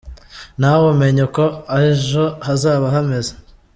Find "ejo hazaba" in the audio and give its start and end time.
1.83-2.85